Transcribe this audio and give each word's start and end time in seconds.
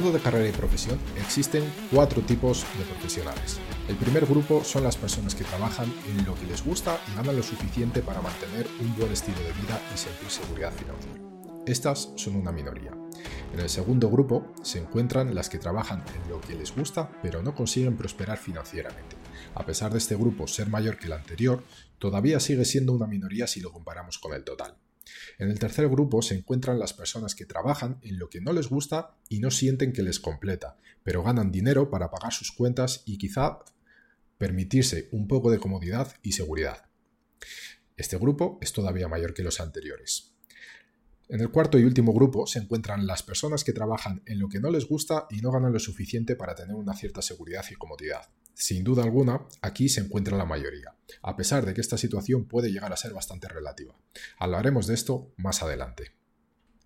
Hablando 0.00 0.16
de 0.16 0.24
carrera 0.24 0.48
y 0.48 0.52
profesión, 0.52 0.98
existen 1.18 1.62
cuatro 1.92 2.22
tipos 2.22 2.64
de 2.78 2.84
profesionales. 2.84 3.58
El 3.86 3.96
primer 3.96 4.24
grupo 4.24 4.64
son 4.64 4.82
las 4.82 4.96
personas 4.96 5.34
que 5.34 5.44
trabajan 5.44 5.92
en 6.08 6.24
lo 6.24 6.34
que 6.36 6.46
les 6.46 6.64
gusta 6.64 6.98
y 7.12 7.16
ganan 7.16 7.36
lo 7.36 7.42
suficiente 7.42 8.00
para 8.00 8.22
mantener 8.22 8.66
un 8.80 8.96
buen 8.96 9.12
estilo 9.12 9.36
de 9.40 9.52
vida 9.60 9.78
y 9.94 9.98
sentir 9.98 10.30
seguridad 10.30 10.72
financiera. 10.72 11.20
Estas 11.66 12.12
son 12.16 12.36
una 12.36 12.50
minoría. 12.50 12.92
En 13.52 13.60
el 13.60 13.68
segundo 13.68 14.08
grupo 14.08 14.54
se 14.62 14.78
encuentran 14.78 15.34
las 15.34 15.50
que 15.50 15.58
trabajan 15.58 16.02
en 16.16 16.30
lo 16.30 16.40
que 16.40 16.54
les 16.54 16.74
gusta 16.74 17.12
pero 17.22 17.42
no 17.42 17.54
consiguen 17.54 17.98
prosperar 17.98 18.38
financieramente. 18.38 19.16
A 19.54 19.66
pesar 19.66 19.92
de 19.92 19.98
este 19.98 20.16
grupo 20.16 20.46
ser 20.46 20.70
mayor 20.70 20.96
que 20.96 21.08
el 21.08 21.12
anterior, 21.12 21.62
todavía 21.98 22.40
sigue 22.40 22.64
siendo 22.64 22.94
una 22.94 23.06
minoría 23.06 23.46
si 23.46 23.60
lo 23.60 23.70
comparamos 23.70 24.18
con 24.18 24.32
el 24.32 24.44
total. 24.44 24.78
En 25.38 25.50
el 25.50 25.58
tercer 25.58 25.88
grupo 25.88 26.22
se 26.22 26.34
encuentran 26.34 26.78
las 26.78 26.92
personas 26.92 27.34
que 27.34 27.46
trabajan 27.46 27.98
en 28.02 28.18
lo 28.18 28.28
que 28.28 28.40
no 28.40 28.52
les 28.52 28.68
gusta 28.68 29.16
y 29.28 29.40
no 29.40 29.50
sienten 29.50 29.92
que 29.92 30.02
les 30.02 30.20
completa, 30.20 30.76
pero 31.02 31.22
ganan 31.22 31.50
dinero 31.50 31.90
para 31.90 32.10
pagar 32.10 32.32
sus 32.32 32.52
cuentas 32.52 33.02
y 33.06 33.18
quizá 33.18 33.58
permitirse 34.38 35.08
un 35.12 35.28
poco 35.28 35.50
de 35.50 35.58
comodidad 35.58 36.14
y 36.22 36.32
seguridad. 36.32 36.86
Este 37.96 38.16
grupo 38.16 38.58
es 38.62 38.72
todavía 38.72 39.08
mayor 39.08 39.34
que 39.34 39.42
los 39.42 39.60
anteriores. 39.60 40.32
En 41.28 41.40
el 41.40 41.50
cuarto 41.50 41.78
y 41.78 41.84
último 41.84 42.12
grupo 42.12 42.46
se 42.46 42.58
encuentran 42.58 43.06
las 43.06 43.22
personas 43.22 43.62
que 43.62 43.72
trabajan 43.72 44.22
en 44.26 44.40
lo 44.40 44.48
que 44.48 44.58
no 44.58 44.70
les 44.70 44.88
gusta 44.88 45.26
y 45.30 45.42
no 45.42 45.52
ganan 45.52 45.72
lo 45.72 45.78
suficiente 45.78 46.34
para 46.34 46.54
tener 46.54 46.74
una 46.74 46.94
cierta 46.94 47.22
seguridad 47.22 47.64
y 47.70 47.74
comodidad. 47.74 48.28
Sin 48.60 48.84
duda 48.84 49.02
alguna, 49.02 49.46
aquí 49.62 49.88
se 49.88 50.02
encuentra 50.02 50.36
la 50.36 50.44
mayoría, 50.44 50.94
a 51.22 51.34
pesar 51.34 51.64
de 51.64 51.72
que 51.72 51.80
esta 51.80 51.96
situación 51.96 52.44
puede 52.44 52.70
llegar 52.70 52.92
a 52.92 52.96
ser 52.98 53.14
bastante 53.14 53.48
relativa. 53.48 53.96
Hablaremos 54.38 54.86
de 54.86 54.92
esto 54.92 55.32
más 55.38 55.62
adelante. 55.62 56.12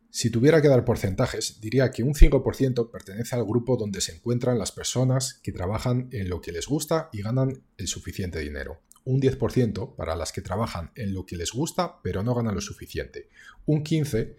Si 0.09 0.31
tuviera 0.31 0.63
que 0.63 0.69
dar 0.69 0.85
porcentajes, 0.85 1.61
diría 1.61 1.91
que 1.91 2.05
un 2.05 2.15
5% 2.15 2.93
pertenece 2.93 3.35
al 3.35 3.45
grupo 3.45 3.77
donde 3.77 4.01
se 4.01 4.15
encuentran 4.15 4.57
las 4.57 4.71
personas 4.71 5.41
que 5.43 5.51
trabajan 5.51 6.09
en 6.13 6.29
lo 6.29 6.41
que 6.41 6.53
les 6.53 6.69
gusta 6.69 7.09
y 7.13 7.23
ganan 7.23 7.65
el 7.77 7.89
suficiente 7.89 8.39
dinero. 8.39 8.83
Un 9.03 9.21
10% 9.21 9.97
para 9.97 10.15
las 10.15 10.31
que 10.31 10.43
trabajan 10.43 10.93
en 10.95 11.13
lo 11.13 11.27
que 11.27 11.37
les 11.37 11.51
gusta 11.51 12.01
pero 12.05 12.23
no 12.23 12.37
ganan 12.37 12.55
lo 12.55 12.61
suficiente. 12.61 13.31
Un 13.67 13.83
15% 13.83 14.37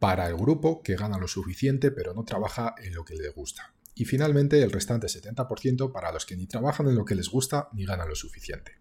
para 0.00 0.26
el 0.26 0.36
grupo 0.36 0.82
que 0.82 0.96
gana 0.96 1.18
lo 1.18 1.28
suficiente 1.28 1.92
pero 1.92 2.14
no 2.14 2.24
trabaja 2.24 2.74
en 2.82 2.94
lo 2.94 3.04
que 3.04 3.14
le 3.14 3.28
gusta 3.28 3.73
y 3.94 4.04
finalmente 4.04 4.62
el 4.62 4.72
restante 4.72 5.06
70% 5.06 5.92
para 5.92 6.12
los 6.12 6.26
que 6.26 6.36
ni 6.36 6.46
trabajan 6.46 6.88
en 6.88 6.96
lo 6.96 7.04
que 7.04 7.14
les 7.14 7.28
gusta 7.28 7.68
ni 7.72 7.84
ganan 7.84 8.08
lo 8.08 8.14
suficiente. 8.14 8.72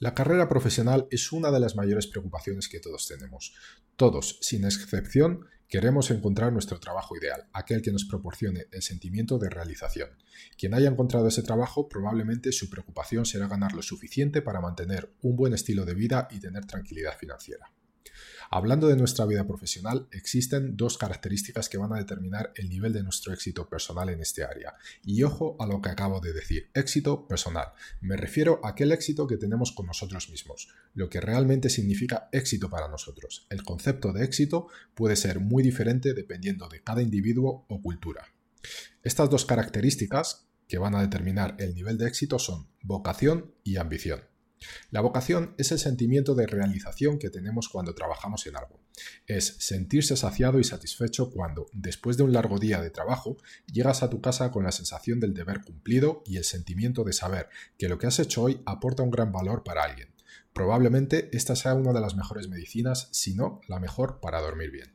La 0.00 0.14
carrera 0.14 0.48
profesional 0.48 1.06
es 1.10 1.32
una 1.32 1.50
de 1.50 1.60
las 1.60 1.76
mayores 1.76 2.06
preocupaciones 2.06 2.68
que 2.68 2.80
todos 2.80 3.06
tenemos. 3.06 3.54
Todos, 3.96 4.38
sin 4.40 4.64
excepción, 4.64 5.46
queremos 5.68 6.10
encontrar 6.10 6.52
nuestro 6.52 6.80
trabajo 6.80 7.16
ideal, 7.16 7.48
aquel 7.52 7.80
que 7.80 7.92
nos 7.92 8.04
proporcione 8.04 8.66
el 8.72 8.82
sentimiento 8.82 9.38
de 9.38 9.50
realización. 9.50 10.10
Quien 10.58 10.74
haya 10.74 10.88
encontrado 10.88 11.28
ese 11.28 11.42
trabajo 11.42 11.88
probablemente 11.88 12.52
su 12.52 12.68
preocupación 12.68 13.24
será 13.24 13.46
ganar 13.46 13.72
lo 13.72 13.82
suficiente 13.82 14.42
para 14.42 14.60
mantener 14.60 15.14
un 15.22 15.36
buen 15.36 15.54
estilo 15.54 15.84
de 15.84 15.94
vida 15.94 16.26
y 16.30 16.40
tener 16.40 16.66
tranquilidad 16.66 17.16
financiera. 17.16 17.70
Hablando 18.50 18.88
de 18.88 18.96
nuestra 18.96 19.26
vida 19.26 19.46
profesional, 19.46 20.08
existen 20.12 20.76
dos 20.76 20.98
características 20.98 21.68
que 21.68 21.78
van 21.78 21.92
a 21.92 21.98
determinar 21.98 22.52
el 22.56 22.68
nivel 22.68 22.92
de 22.92 23.02
nuestro 23.02 23.32
éxito 23.32 23.68
personal 23.68 24.08
en 24.08 24.20
este 24.20 24.44
área. 24.44 24.74
Y 25.04 25.22
ojo 25.22 25.56
a 25.58 25.66
lo 25.66 25.80
que 25.80 25.90
acabo 25.90 26.20
de 26.20 26.32
decir, 26.32 26.70
éxito 26.74 27.26
personal. 27.26 27.68
Me 28.00 28.16
refiero 28.16 28.60
a 28.62 28.70
aquel 28.70 28.92
éxito 28.92 29.26
que 29.26 29.36
tenemos 29.36 29.72
con 29.72 29.86
nosotros 29.86 30.30
mismos, 30.30 30.68
lo 30.94 31.08
que 31.08 31.20
realmente 31.20 31.68
significa 31.68 32.28
éxito 32.32 32.70
para 32.70 32.88
nosotros. 32.88 33.46
El 33.50 33.62
concepto 33.64 34.12
de 34.12 34.24
éxito 34.24 34.68
puede 34.94 35.16
ser 35.16 35.40
muy 35.40 35.62
diferente 35.62 36.14
dependiendo 36.14 36.68
de 36.68 36.82
cada 36.82 37.02
individuo 37.02 37.66
o 37.68 37.80
cultura. 37.80 38.32
Estas 39.02 39.28
dos 39.30 39.44
características 39.44 40.46
que 40.68 40.78
van 40.78 40.94
a 40.94 41.02
determinar 41.02 41.56
el 41.58 41.74
nivel 41.74 41.98
de 41.98 42.08
éxito 42.08 42.38
son 42.38 42.68
vocación 42.82 43.54
y 43.62 43.76
ambición. 43.76 44.33
La 44.90 45.00
vocación 45.00 45.54
es 45.58 45.72
el 45.72 45.78
sentimiento 45.78 46.34
de 46.34 46.46
realización 46.46 47.18
que 47.18 47.30
tenemos 47.30 47.68
cuando 47.68 47.94
trabajamos 47.94 48.46
en 48.46 48.56
algo. 48.56 48.80
Es 49.26 49.56
sentirse 49.58 50.16
saciado 50.16 50.60
y 50.60 50.64
satisfecho 50.64 51.30
cuando, 51.30 51.66
después 51.72 52.16
de 52.16 52.22
un 52.22 52.32
largo 52.32 52.58
día 52.58 52.80
de 52.80 52.90
trabajo, 52.90 53.36
llegas 53.72 54.02
a 54.02 54.10
tu 54.10 54.20
casa 54.20 54.50
con 54.50 54.64
la 54.64 54.72
sensación 54.72 55.20
del 55.20 55.34
deber 55.34 55.62
cumplido 55.62 56.22
y 56.26 56.36
el 56.36 56.44
sentimiento 56.44 57.04
de 57.04 57.12
saber 57.12 57.48
que 57.78 57.88
lo 57.88 57.98
que 57.98 58.06
has 58.06 58.18
hecho 58.18 58.42
hoy 58.42 58.60
aporta 58.66 59.02
un 59.02 59.10
gran 59.10 59.32
valor 59.32 59.64
para 59.64 59.84
alguien. 59.84 60.14
Probablemente 60.52 61.30
esta 61.36 61.56
sea 61.56 61.74
una 61.74 61.92
de 61.92 62.00
las 62.00 62.14
mejores 62.14 62.48
medicinas, 62.48 63.08
si 63.10 63.34
no 63.34 63.60
la 63.66 63.80
mejor 63.80 64.20
para 64.20 64.40
dormir 64.40 64.70
bien. 64.70 64.93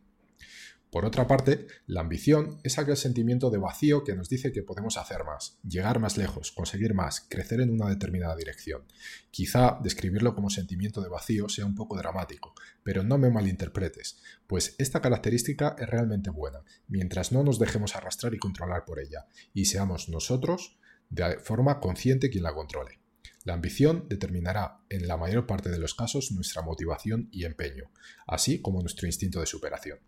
Por 0.92 1.06
otra 1.06 1.28
parte, 1.28 1.68
la 1.86 2.02
ambición 2.02 2.60
es 2.64 2.80
aquel 2.80 2.98
sentimiento 2.98 3.52
de 3.52 3.60
vacío 3.60 4.04
que 4.04 4.16
nos 4.16 4.28
dice 4.28 4.52
que 4.52 4.64
podemos 4.64 4.98
hacer 4.98 5.24
más, 5.24 5.60
llegar 5.64 6.00
más 6.00 6.18
lejos, 6.18 6.52
conseguir 6.52 6.96
más, 6.96 7.28
crecer 7.30 7.62
en 7.62 7.70
una 7.70 7.88
determinada 7.88 8.36
dirección. 8.36 8.86
Quizá 9.30 9.78
describirlo 9.84 10.34
como 10.34 10.50
sentimiento 10.50 11.02
de 11.02 11.10
vacío 11.10 11.48
sea 11.48 11.68
un 11.68 11.76
poco 11.76 11.96
dramático, 11.96 12.56
pero 12.82 13.04
no 13.04 13.20
me 13.20 13.30
malinterpretes, 13.30 14.20
pues 14.48 14.74
esta 14.80 15.00
característica 15.00 15.76
es 15.78 15.88
realmente 15.88 16.32
buena, 16.32 16.64
mientras 16.88 17.32
no 17.32 17.44
nos 17.44 17.60
dejemos 17.60 17.96
arrastrar 17.96 18.34
y 18.34 18.40
controlar 18.40 18.86
por 18.86 19.00
ella, 19.00 19.28
y 19.54 19.66
seamos 19.66 20.10
nosotros 20.10 20.80
de 21.12 21.38
forma 21.38 21.80
consciente 21.80 22.32
quien 22.32 22.44
la 22.44 22.56
controle. 22.56 23.00
La 23.44 23.54
ambición 23.54 24.08
determinará 24.10 24.80
en 24.90 25.08
la 25.08 25.18
mayor 25.18 25.46
parte 25.46 25.70
de 25.70 25.78
los 25.78 25.94
casos 25.94 26.32
nuestra 26.32 26.64
motivación 26.64 27.30
y 27.32 27.46
empeño, 27.46 27.92
así 28.26 28.60
como 28.60 28.82
nuestro 28.82 29.06
instinto 29.06 29.40
de 29.40 29.46
superación. 29.46 30.00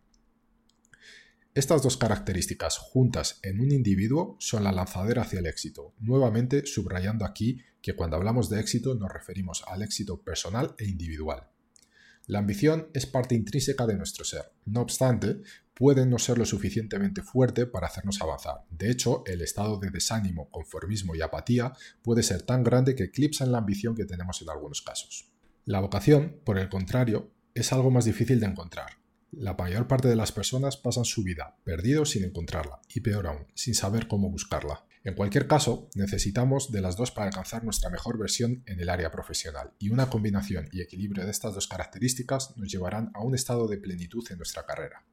Estas 1.53 1.84
dos 1.84 1.97
características 1.97 2.78
juntas 2.78 3.39
en 3.44 3.59
un 3.59 3.73
individuo 3.73 4.38
son 4.39 4.63
la 4.63 4.72
lanzadera 4.72 5.23
hacia 5.23 5.39
el 5.39 5.47
éxito, 5.47 5.94
nuevamente 6.00 6.66
subrayando 6.66 7.25
aquí 7.25 7.62
que 7.81 7.94
cuando 7.94 8.16
hablamos 8.16 8.50
de 8.50 8.62
éxito 8.62 8.95
nos 8.95 9.12
referimos 9.12 9.61
al 9.67 9.81
éxito 9.81 10.22
personal 10.22 10.73
e 10.78 10.85
individual. 10.85 11.50
La 12.25 12.40
ambición 12.40 12.88
es 12.94 13.06
parte 13.06 13.35
intrínseca 13.35 13.85
de 13.85 13.97
nuestro 13.97 14.23
ser, 14.23 14.53
no 14.63 14.79
obstante, 14.79 15.41
puede 15.73 16.06
no 16.06 16.19
ser 16.19 16.38
lo 16.38 16.45
suficientemente 16.45 17.22
fuerte 17.22 17.66
para 17.66 17.88
hacernos 17.88 18.22
avanzar. 18.22 18.63
De 18.69 18.90
hecho, 18.90 19.23
el 19.25 19.41
estado 19.41 19.78
de 19.78 19.90
desánimo, 19.90 20.50
conformismo 20.51 21.16
y 21.16 21.22
apatía 21.22 21.73
puede 22.01 22.23
ser 22.23 22.44
tan 22.44 22.63
grande 22.63 22.95
que 22.95 23.03
eclipsan 23.03 23.51
la 23.51 23.57
ambición 23.57 23.94
que 23.94 24.06
tenemos 24.06 24.41
en 24.41 24.50
algunos 24.50 24.81
casos. 24.81 25.29
La 25.66 25.81
vocación, 25.81 26.40
por 26.45 26.57
el 26.57 26.69
contrario, 26.69 27.29
es 27.53 27.73
algo 27.73 27.91
más 27.91 28.06
difícil 28.06 28.40
de 28.40 28.45
encontrar. 28.45 29.00
La 29.31 29.53
mayor 29.53 29.87
parte 29.87 30.09
de 30.09 30.17
las 30.17 30.33
personas 30.33 30.75
pasan 30.75 31.05
su 31.05 31.23
vida 31.23 31.55
perdidos 31.63 32.09
sin 32.09 32.25
encontrarla 32.25 32.81
y 32.93 32.99
peor 32.99 33.27
aún, 33.27 33.47
sin 33.55 33.75
saber 33.75 34.09
cómo 34.09 34.29
buscarla. 34.29 34.85
En 35.05 35.16
cualquier 35.16 35.47
caso, 35.47 35.89
necesitamos 35.95 36.69
de 36.73 36.81
las 36.81 36.97
dos 36.97 37.11
para 37.11 37.28
alcanzar 37.28 37.63
nuestra 37.63 37.89
mejor 37.89 38.17
versión 38.17 38.61
en 38.66 38.81
el 38.81 38.89
área 38.89 39.09
profesional 39.09 39.72
y 39.79 39.89
una 39.89 40.09
combinación 40.09 40.67
y 40.73 40.81
equilibrio 40.81 41.23
de 41.23 41.31
estas 41.31 41.55
dos 41.55 41.69
características 41.69 42.57
nos 42.57 42.69
llevarán 42.69 43.09
a 43.13 43.22
un 43.22 43.33
estado 43.33 43.69
de 43.69 43.78
plenitud 43.78 44.28
en 44.29 44.37
nuestra 44.37 44.66
carrera. 44.66 45.05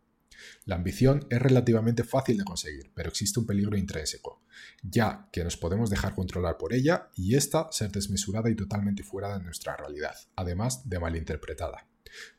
La 0.65 0.75
ambición 0.75 1.27
es 1.31 1.41
relativamente 1.41 2.03
fácil 2.03 2.39
de 2.39 2.45
conseguir, 2.45 2.91
pero 2.97 3.11
existe 3.11 3.39
un 3.39 3.47
peligro 3.47 3.77
intrínseco, 3.77 4.43
ya 4.83 5.29
que 5.33 5.45
nos 5.45 5.57
podemos 5.57 5.91
dejar 5.91 6.17
controlar 6.17 6.59
por 6.59 6.75
ella 6.75 7.11
y 7.15 7.37
ésta 7.37 7.69
ser 7.71 7.93
desmesurada 7.93 8.51
y 8.51 8.57
totalmente 8.57 9.05
fuera 9.05 9.39
de 9.39 9.45
nuestra 9.45 9.77
realidad, 9.77 10.17
además 10.35 10.89
de 10.89 10.99
malinterpretada. 10.99 11.87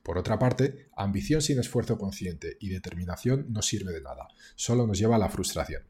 Por 0.03 0.17
otra 0.17 0.39
parte, 0.39 0.89
ambición 0.95 1.41
sin 1.41 1.59
esfuerzo 1.59 1.97
consciente 1.97 2.57
y 2.59 2.69
determinación 2.69 3.45
no 3.49 3.61
sirve 3.61 3.93
de 3.93 4.01
nada, 4.01 4.27
solo 4.55 4.87
nos 4.87 4.97
lleva 4.97 5.15
a 5.15 5.19
la 5.19 5.29
frustración. 5.29 5.83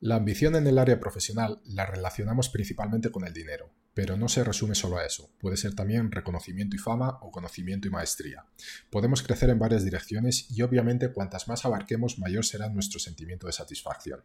La 0.00 0.14
ambición 0.14 0.54
en 0.54 0.66
el 0.66 0.78
área 0.78 1.00
profesional 1.00 1.60
la 1.64 1.84
relacionamos 1.84 2.48
principalmente 2.50 3.10
con 3.10 3.26
el 3.26 3.32
dinero, 3.32 3.72
pero 3.94 4.16
no 4.16 4.28
se 4.28 4.44
resume 4.44 4.76
solo 4.76 4.98
a 4.98 5.04
eso, 5.04 5.28
puede 5.40 5.56
ser 5.56 5.74
también 5.74 6.12
reconocimiento 6.12 6.76
y 6.76 6.78
fama 6.78 7.18
o 7.20 7.32
conocimiento 7.32 7.88
y 7.88 7.90
maestría. 7.90 8.44
Podemos 8.90 9.24
crecer 9.24 9.50
en 9.50 9.58
varias 9.58 9.82
direcciones 9.82 10.48
y 10.52 10.62
obviamente 10.62 11.12
cuantas 11.12 11.48
más 11.48 11.64
abarquemos 11.64 12.20
mayor 12.20 12.44
será 12.44 12.68
nuestro 12.68 13.00
sentimiento 13.00 13.48
de 13.48 13.52
satisfacción. 13.52 14.22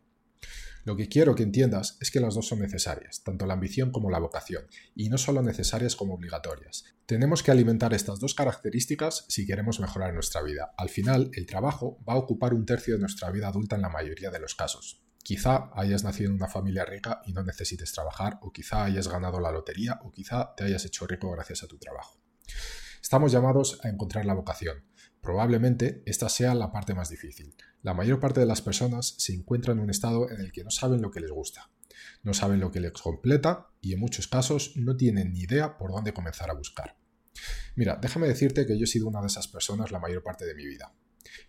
Lo 0.86 0.98
que 0.98 1.07
quiero 1.07 1.34
que 1.34 1.44
entiendas 1.44 1.98
es 2.01 2.12
que 2.12 2.19
las 2.19 2.36
dos 2.36 2.48
son 2.48 2.60
necesarias, 2.60 3.24
tanto 3.24 3.45
la 3.45 3.54
ambición 3.54 3.92
como 3.92 4.10
la 4.10 4.19
vocación, 4.19 4.66
y 4.95 5.07
no 5.07 5.18
solo 5.18 5.42
necesarias 5.42 5.95
como 5.95 6.16
obligatorias. 6.16 6.84
Tenemos 7.06 7.42
que 7.42 7.51
alimentar 7.51 7.94
estas 7.94 8.19
dos 8.19 8.36
características 8.36 9.25
si 9.30 9.45
queremos 9.45 9.80
mejorar 9.80 10.13
nuestra 10.13 10.42
vida. 10.42 10.74
Al 10.78 10.90
final, 10.90 11.31
el 11.34 11.45
trabajo 11.45 12.04
va 12.07 12.13
a 12.13 12.18
ocupar 12.18 12.54
un 12.54 12.66
tercio 12.66 12.95
de 12.95 13.00
nuestra 13.00 13.31
vida 13.31 13.48
adulta 13.48 13.78
en 13.78 13.81
la 13.81 13.90
mayoría 13.90 14.30
de 14.30 14.40
los 14.40 14.56
casos. 14.56 15.01
Quizá 15.24 15.69
hayas 15.74 16.04
nacido 16.04 16.30
en 16.30 16.36
una 16.36 16.50
familia 16.50 16.84
rica 16.84 17.22
y 17.25 17.31
no 17.31 17.44
necesites 17.44 17.94
trabajar, 17.94 18.39
o 18.42 18.51
quizá 18.51 18.84
hayas 18.84 19.07
ganado 19.07 19.39
la 19.39 19.54
lotería, 19.54 20.01
o 20.04 20.12
quizá 20.12 20.54
te 20.56 20.66
hayas 20.66 20.84
hecho 20.84 21.07
rico 21.07 21.31
gracias 21.31 21.63
a 21.63 21.68
tu 21.68 21.78
trabajo. 21.78 22.19
Estamos 23.01 23.31
llamados 23.31 23.80
a 23.84 23.89
encontrar 23.89 24.25
la 24.25 24.34
vocación. 24.34 24.84
Probablemente 25.24 26.04
esta 26.06 26.28
sea 26.28 26.54
la 26.54 26.74
parte 26.74 26.94
más 26.94 27.10
difícil. 27.10 27.56
La 27.81 27.94
mayor 27.94 28.20
parte 28.20 28.42
de 28.42 28.46
las 28.46 28.62
personas 28.62 29.16
se 29.18 29.34
encuentran 29.34 29.78
en 29.78 29.86
un 29.86 29.90
estado 29.90 30.30
en 30.30 30.42
el 30.42 30.52
que 30.52 30.66
no 30.66 30.70
saben 30.70 31.02
lo 31.02 31.12
que 31.12 31.22
les 31.22 31.31
gusta, 31.31 31.72
no 32.24 32.34
saben 32.34 32.60
lo 32.60 32.72
que 32.72 32.81
les 32.81 32.92
completa 32.92 33.70
y 33.80 33.94
en 33.94 34.02
muchos 34.02 34.28
casos 34.28 34.74
no 34.75 34.98
tienen 34.98 35.31
ni 35.31 35.40
idea 35.40 35.78
por 35.78 35.92
dónde 35.92 36.14
comenzar 36.14 36.50
a 36.50 36.56
buscar. 36.56 36.98
Mira, 37.78 37.98
déjame 38.02 38.28
decirte 38.28 38.68
que 38.68 38.78
yo 38.78 38.84
he 38.84 38.88
sido 38.88 39.08
una 39.08 39.22
de 39.22 39.28
esas 39.28 39.48
personas 39.48 39.92
la 39.92 40.00
mayor 40.00 40.24
parte 40.24 40.46
de 40.46 40.56
mi 40.56 40.66
vida. 40.66 40.94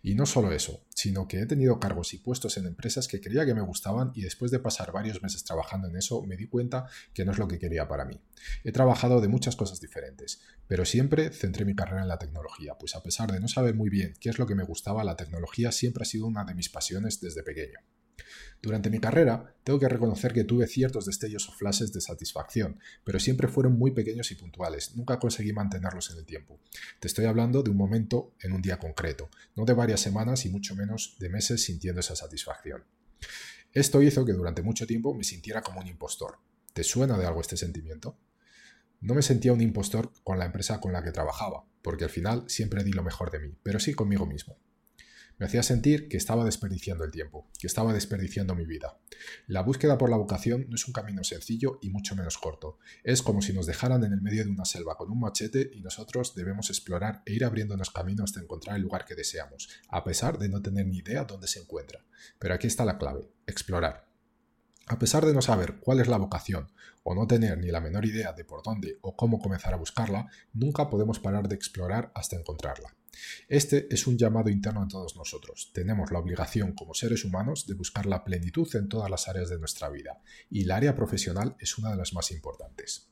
Y 0.01 0.15
no 0.15 0.25
solo 0.25 0.51
eso, 0.51 0.85
sino 0.89 1.27
que 1.27 1.41
he 1.41 1.45
tenido 1.45 1.79
cargos 1.79 2.13
y 2.13 2.17
puestos 2.17 2.57
en 2.57 2.65
empresas 2.65 3.07
que 3.07 3.21
creía 3.21 3.45
que 3.45 3.53
me 3.53 3.61
gustaban 3.61 4.11
y 4.15 4.21
después 4.21 4.51
de 4.51 4.59
pasar 4.59 4.91
varios 4.91 5.21
meses 5.21 5.43
trabajando 5.43 5.87
en 5.87 5.95
eso 5.95 6.21
me 6.23 6.37
di 6.37 6.47
cuenta 6.47 6.87
que 7.13 7.25
no 7.25 7.31
es 7.31 7.37
lo 7.37 7.47
que 7.47 7.59
quería 7.59 7.87
para 7.87 8.05
mí. 8.05 8.19
He 8.63 8.71
trabajado 8.71 9.21
de 9.21 9.27
muchas 9.27 9.55
cosas 9.55 9.81
diferentes, 9.81 10.41
pero 10.67 10.85
siempre 10.85 11.31
centré 11.31 11.65
mi 11.65 11.75
carrera 11.75 12.01
en 12.01 12.07
la 12.07 12.19
tecnología, 12.19 12.77
pues 12.79 12.95
a 12.95 13.03
pesar 13.03 13.31
de 13.31 13.39
no 13.39 13.47
saber 13.47 13.75
muy 13.75 13.89
bien 13.89 14.13
qué 14.19 14.29
es 14.29 14.39
lo 14.39 14.47
que 14.47 14.55
me 14.55 14.63
gustaba, 14.63 15.03
la 15.03 15.15
tecnología 15.15 15.71
siempre 15.71 16.03
ha 16.03 16.05
sido 16.05 16.25
una 16.27 16.45
de 16.45 16.55
mis 16.55 16.69
pasiones 16.69 17.19
desde 17.21 17.43
pequeño. 17.43 17.79
Durante 18.61 18.89
mi 18.89 18.99
carrera, 18.99 19.55
tengo 19.63 19.79
que 19.79 19.87
reconocer 19.87 20.33
que 20.33 20.43
tuve 20.43 20.65
ciertos 20.67 21.05
destellos 21.05 21.47
o 21.49 21.51
flashes 21.51 21.93
de 21.93 22.01
satisfacción, 22.01 22.79
pero 23.03 23.19
siempre 23.19 23.47
fueron 23.47 23.77
muy 23.77 23.91
pequeños 23.91 24.31
y 24.31 24.35
puntuales, 24.35 24.95
nunca 24.95 25.19
conseguí 25.19 25.53
mantenerlos 25.53 26.09
en 26.11 26.17
el 26.17 26.25
tiempo. 26.25 26.59
Te 26.99 27.07
estoy 27.07 27.25
hablando 27.25 27.61
de 27.61 27.69
un 27.69 27.77
momento 27.77 28.33
en 28.41 28.53
un 28.53 28.61
día 28.61 28.79
concreto, 28.79 29.29
no 29.55 29.65
de 29.65 29.73
varias 29.73 29.99
semanas 29.99 30.45
y 30.45 30.49
mucho 30.49 30.75
menos 30.75 31.15
de 31.19 31.29
meses 31.29 31.63
sintiendo 31.63 31.99
esa 31.99 32.15
satisfacción. 32.15 32.83
Esto 33.71 34.01
hizo 34.01 34.25
que 34.25 34.33
durante 34.33 34.61
mucho 34.61 34.87
tiempo 34.87 35.13
me 35.13 35.23
sintiera 35.23 35.61
como 35.61 35.81
un 35.81 35.87
impostor. 35.87 36.39
¿Te 36.73 36.83
suena 36.83 37.17
de 37.17 37.25
algo 37.25 37.41
este 37.41 37.57
sentimiento? 37.57 38.17
No 39.01 39.13
me 39.13 39.21
sentía 39.21 39.53
un 39.53 39.61
impostor 39.61 40.11
con 40.23 40.39
la 40.39 40.45
empresa 40.45 40.79
con 40.79 40.91
la 40.91 41.03
que 41.03 41.11
trabajaba, 41.11 41.65
porque 41.81 42.05
al 42.05 42.09
final 42.09 42.45
siempre 42.47 42.83
di 42.83 42.93
lo 42.93 43.03
mejor 43.03 43.31
de 43.31 43.39
mí, 43.39 43.55
pero 43.61 43.79
sí 43.79 43.93
conmigo 43.93 44.25
mismo. 44.25 44.57
Me 45.37 45.45
hacía 45.45 45.63
sentir 45.63 46.07
que 46.07 46.17
estaba 46.17 46.45
desperdiciando 46.45 47.03
el 47.03 47.11
tiempo, 47.11 47.49
que 47.59 47.67
estaba 47.67 47.93
desperdiciando 47.93 48.55
mi 48.55 48.65
vida. 48.65 48.97
La 49.47 49.61
búsqueda 49.61 49.97
por 49.97 50.09
la 50.09 50.17
vocación 50.17 50.65
no 50.69 50.75
es 50.75 50.87
un 50.87 50.93
camino 50.93 51.23
sencillo 51.23 51.79
y 51.81 51.89
mucho 51.89 52.15
menos 52.15 52.37
corto. 52.37 52.79
Es 53.03 53.21
como 53.21 53.41
si 53.41 53.51
nos 53.51 53.65
dejaran 53.65 54.03
en 54.03 54.13
el 54.13 54.21
medio 54.21 54.45
de 54.45 54.51
una 54.51 54.65
selva 54.65 54.95
con 54.95 55.11
un 55.11 55.19
machete 55.19 55.71
y 55.73 55.81
nosotros 55.81 56.35
debemos 56.35 56.69
explorar 56.69 57.21
e 57.25 57.33
ir 57.33 57.43
abriéndonos 57.43 57.91
camino 57.91 58.23
hasta 58.23 58.39
encontrar 58.39 58.77
el 58.77 58.83
lugar 58.83 59.05
que 59.05 59.15
deseamos, 59.15 59.69
a 59.89 60.03
pesar 60.03 60.37
de 60.37 60.47
no 60.47 60.61
tener 60.61 60.87
ni 60.87 60.99
idea 60.99 61.25
dónde 61.25 61.47
se 61.47 61.59
encuentra. 61.59 62.05
Pero 62.39 62.53
aquí 62.53 62.67
está 62.67 62.85
la 62.85 62.97
clave, 62.97 63.29
explorar. 63.45 64.14
A 64.87 64.99
pesar 64.99 65.25
de 65.25 65.33
no 65.33 65.41
saber 65.41 65.77
cuál 65.79 65.99
es 65.99 66.07
la 66.07 66.17
vocación 66.17 66.69
o 67.03 67.15
no 67.15 67.25
tener 67.25 67.57
ni 67.57 67.71
la 67.71 67.81
menor 67.81 68.05
idea 68.05 68.33
de 68.33 68.45
por 68.45 68.61
dónde 68.61 68.99
o 69.01 69.15
cómo 69.15 69.39
comenzar 69.39 69.73
a 69.73 69.77
buscarla, 69.77 70.27
nunca 70.53 70.89
podemos 70.89 71.19
parar 71.19 71.47
de 71.47 71.55
explorar 71.55 72.11
hasta 72.13 72.35
encontrarla. 72.35 72.95
Este 73.47 73.87
es 73.93 74.05
un 74.05 74.17
llamado 74.17 74.49
interno 74.49 74.83
a 74.83 74.87
todos 74.87 75.15
nosotros. 75.15 75.71
Tenemos 75.73 76.11
la 76.11 76.19
obligación 76.19 76.73
como 76.73 76.93
seres 76.93 77.25
humanos 77.25 77.65
de 77.65 77.73
buscar 77.73 78.05
la 78.05 78.23
plenitud 78.23 78.67
en 78.75 78.87
todas 78.87 79.09
las 79.09 79.27
áreas 79.27 79.49
de 79.49 79.57
nuestra 79.57 79.89
vida, 79.89 80.21
y 80.49 80.63
el 80.63 80.71
área 80.71 80.95
profesional 80.95 81.55
es 81.59 81.77
una 81.77 81.91
de 81.91 81.97
las 81.97 82.13
más 82.13 82.31
importantes. 82.31 83.07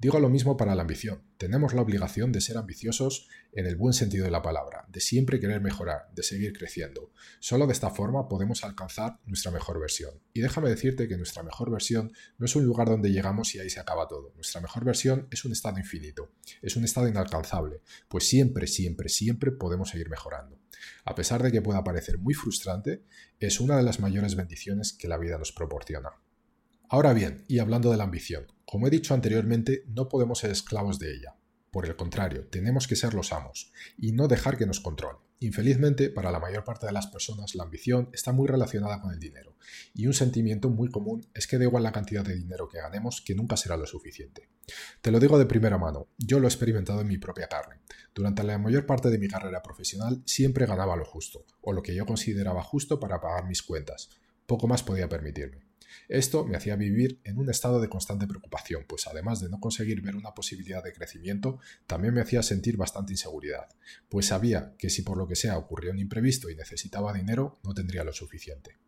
Digo 0.00 0.18
lo 0.18 0.30
mismo 0.30 0.56
para 0.56 0.74
la 0.74 0.80
ambición. 0.80 1.22
Tenemos 1.36 1.74
la 1.74 1.82
obligación 1.82 2.32
de 2.32 2.40
ser 2.40 2.56
ambiciosos 2.56 3.28
en 3.52 3.66
el 3.66 3.76
buen 3.76 3.92
sentido 3.92 4.24
de 4.24 4.30
la 4.30 4.40
palabra, 4.40 4.86
de 4.88 4.98
siempre 4.98 5.38
querer 5.38 5.60
mejorar, 5.60 6.08
de 6.14 6.22
seguir 6.22 6.56
creciendo. 6.56 7.12
Solo 7.38 7.66
de 7.66 7.74
esta 7.74 7.90
forma 7.90 8.26
podemos 8.26 8.64
alcanzar 8.64 9.18
nuestra 9.26 9.50
mejor 9.50 9.78
versión. 9.78 10.14
Y 10.32 10.40
déjame 10.40 10.70
decirte 10.70 11.06
que 11.06 11.18
nuestra 11.18 11.42
mejor 11.42 11.70
versión 11.70 12.12
no 12.38 12.46
es 12.46 12.56
un 12.56 12.64
lugar 12.64 12.88
donde 12.88 13.12
llegamos 13.12 13.54
y 13.54 13.58
ahí 13.58 13.68
se 13.68 13.78
acaba 13.78 14.08
todo. 14.08 14.32
Nuestra 14.36 14.62
mejor 14.62 14.86
versión 14.86 15.28
es 15.30 15.44
un 15.44 15.52
estado 15.52 15.78
infinito, 15.78 16.32
es 16.62 16.76
un 16.76 16.84
estado 16.84 17.06
inalcanzable, 17.06 17.82
pues 18.08 18.26
siempre, 18.26 18.68
siempre, 18.68 19.10
siempre 19.10 19.52
podemos 19.52 19.90
seguir 19.90 20.08
mejorando. 20.08 20.58
A 21.04 21.14
pesar 21.14 21.42
de 21.42 21.52
que 21.52 21.60
pueda 21.60 21.84
parecer 21.84 22.16
muy 22.16 22.32
frustrante, 22.32 23.04
es 23.38 23.60
una 23.60 23.76
de 23.76 23.82
las 23.82 24.00
mayores 24.00 24.34
bendiciones 24.34 24.94
que 24.94 25.08
la 25.08 25.18
vida 25.18 25.36
nos 25.36 25.52
proporciona. 25.52 26.08
Ahora 26.92 27.12
bien, 27.12 27.44
y 27.46 27.60
hablando 27.60 27.92
de 27.92 27.96
la 27.96 28.02
ambición, 28.02 28.48
como 28.64 28.88
he 28.88 28.90
dicho 28.90 29.14
anteriormente, 29.14 29.84
no 29.86 30.08
podemos 30.08 30.40
ser 30.40 30.50
esclavos 30.50 30.98
de 30.98 31.14
ella. 31.14 31.36
Por 31.70 31.86
el 31.86 31.94
contrario, 31.94 32.48
tenemos 32.48 32.88
que 32.88 32.96
ser 32.96 33.14
los 33.14 33.32
amos 33.32 33.72
y 33.96 34.10
no 34.10 34.26
dejar 34.26 34.58
que 34.58 34.66
nos 34.66 34.80
controle. 34.80 35.20
Infelizmente, 35.38 36.10
para 36.10 36.32
la 36.32 36.40
mayor 36.40 36.64
parte 36.64 36.86
de 36.86 36.92
las 36.92 37.06
personas, 37.06 37.54
la 37.54 37.62
ambición 37.62 38.10
está 38.12 38.32
muy 38.32 38.48
relacionada 38.48 39.00
con 39.00 39.12
el 39.12 39.20
dinero, 39.20 39.54
y 39.94 40.08
un 40.08 40.14
sentimiento 40.14 40.68
muy 40.68 40.90
común 40.90 41.24
es 41.32 41.46
que 41.46 41.58
da 41.58 41.64
igual 41.64 41.84
la 41.84 41.92
cantidad 41.92 42.24
de 42.24 42.34
dinero 42.34 42.68
que 42.68 42.80
ganemos, 42.80 43.20
que 43.20 43.36
nunca 43.36 43.56
será 43.56 43.76
lo 43.76 43.86
suficiente. 43.86 44.48
Te 45.00 45.12
lo 45.12 45.20
digo 45.20 45.38
de 45.38 45.46
primera 45.46 45.78
mano, 45.78 46.08
yo 46.18 46.40
lo 46.40 46.48
he 46.48 46.50
experimentado 46.50 47.02
en 47.02 47.06
mi 47.06 47.18
propia 47.18 47.46
carne. 47.46 47.76
Durante 48.12 48.42
la 48.42 48.58
mayor 48.58 48.84
parte 48.84 49.10
de 49.10 49.18
mi 49.18 49.28
carrera 49.28 49.62
profesional 49.62 50.24
siempre 50.26 50.66
ganaba 50.66 50.96
lo 50.96 51.04
justo, 51.04 51.46
o 51.60 51.72
lo 51.72 51.84
que 51.84 51.94
yo 51.94 52.04
consideraba 52.04 52.64
justo 52.64 52.98
para 52.98 53.20
pagar 53.20 53.46
mis 53.46 53.62
cuentas. 53.62 54.10
Poco 54.44 54.66
más 54.66 54.82
podía 54.82 55.08
permitirme. 55.08 55.69
Esto 56.08 56.44
me 56.44 56.56
hacía 56.56 56.76
vivir 56.76 57.20
en 57.24 57.38
un 57.38 57.50
estado 57.50 57.80
de 57.80 57.88
constante 57.88 58.26
preocupación, 58.26 58.84
pues 58.88 59.06
además 59.06 59.40
de 59.40 59.48
no 59.48 59.60
conseguir 59.60 60.02
ver 60.02 60.16
una 60.16 60.34
posibilidad 60.34 60.82
de 60.82 60.92
crecimiento, 60.92 61.58
también 61.86 62.14
me 62.14 62.20
hacía 62.20 62.42
sentir 62.42 62.76
bastante 62.76 63.12
inseguridad, 63.12 63.68
pues 64.08 64.26
sabía 64.26 64.74
que 64.78 64.90
si 64.90 65.02
por 65.02 65.16
lo 65.16 65.26
que 65.26 65.36
sea 65.36 65.58
ocurría 65.58 65.92
un 65.92 65.98
imprevisto 65.98 66.50
y 66.50 66.56
necesitaba 66.56 67.12
dinero, 67.12 67.58
no 67.62 67.74
tendría 67.74 68.04
lo 68.04 68.12
suficiente. 68.12 68.78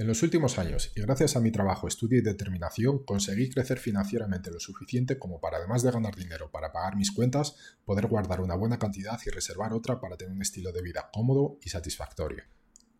En 0.00 0.06
los 0.06 0.22
últimos 0.22 0.58
años, 0.58 0.92
y 0.96 1.02
gracias 1.02 1.36
a 1.36 1.40
mi 1.40 1.50
trabajo, 1.52 1.86
estudio 1.86 2.18
y 2.18 2.22
determinación, 2.22 3.04
conseguí 3.04 3.50
crecer 3.50 3.78
financieramente 3.78 4.50
lo 4.50 4.58
suficiente 4.58 5.18
como 5.18 5.42
para, 5.42 5.58
además 5.58 5.82
de 5.82 5.90
ganar 5.90 6.16
dinero 6.16 6.50
para 6.50 6.72
pagar 6.72 6.96
mis 6.96 7.12
cuentas, 7.12 7.54
poder 7.84 8.06
guardar 8.06 8.40
una 8.40 8.54
buena 8.54 8.78
cantidad 8.78 9.20
y 9.26 9.28
reservar 9.28 9.74
otra 9.74 10.00
para 10.00 10.16
tener 10.16 10.32
un 10.32 10.40
estilo 10.40 10.72
de 10.72 10.80
vida 10.80 11.10
cómodo 11.12 11.58
y 11.62 11.68
satisfactorio. 11.68 12.44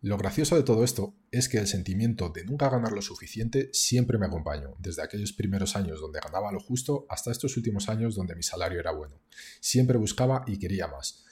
Lo 0.03 0.17
gracioso 0.17 0.57
de 0.57 0.63
todo 0.63 0.83
esto 0.83 1.15
es 1.31 1.51
que 1.51 1.59
el 1.59 1.67
sentimiento 1.67 2.31
de 2.31 2.45
nunca 2.45 2.71
ganar 2.71 2.93
lo 2.93 3.03
suficiente 3.03 3.69
siempre 3.75 4.17
me 4.17 4.25
acompañó, 4.25 4.75
desde 4.79 5.03
aquellos 5.03 5.35
primeros 5.35 5.77
años 5.77 6.01
donde 6.01 6.21
ganaba 6.21 6.51
lo 6.53 6.59
justo 6.59 7.05
hasta 7.11 7.31
estos 7.31 7.59
últimos 7.59 7.91
años 7.91 8.15
donde 8.15 8.35
mi 8.35 8.43
salario 8.43 8.81
era 8.81 8.93
bueno. 8.93 9.21
Siempre 9.61 9.99
buscaba 9.99 10.43
y 10.47 10.59
quería 10.59 10.87
más. 10.87 11.27